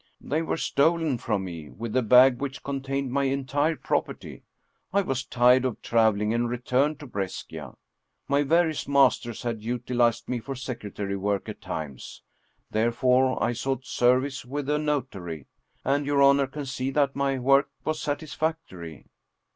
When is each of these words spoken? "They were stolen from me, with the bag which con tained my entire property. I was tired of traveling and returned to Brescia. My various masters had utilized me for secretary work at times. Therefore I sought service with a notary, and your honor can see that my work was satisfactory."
"They 0.19 0.41
were 0.41 0.57
stolen 0.57 1.19
from 1.19 1.43
me, 1.45 1.69
with 1.69 1.93
the 1.93 2.01
bag 2.01 2.39
which 2.39 2.63
con 2.63 2.81
tained 2.81 3.09
my 3.09 3.25
entire 3.25 3.75
property. 3.75 4.41
I 4.91 5.01
was 5.03 5.23
tired 5.23 5.63
of 5.63 5.79
traveling 5.83 6.33
and 6.33 6.49
returned 6.49 6.99
to 7.01 7.05
Brescia. 7.05 7.75
My 8.27 8.41
various 8.41 8.87
masters 8.87 9.43
had 9.43 9.61
utilized 9.63 10.27
me 10.27 10.39
for 10.39 10.55
secretary 10.55 11.15
work 11.15 11.47
at 11.49 11.61
times. 11.61 12.23
Therefore 12.71 13.37
I 13.43 13.53
sought 13.53 13.85
service 13.85 14.43
with 14.43 14.67
a 14.71 14.79
notary, 14.79 15.45
and 15.85 16.03
your 16.03 16.23
honor 16.23 16.47
can 16.47 16.65
see 16.65 16.89
that 16.89 17.15
my 17.15 17.37
work 17.37 17.69
was 17.85 18.01
satisfactory." 18.01 19.05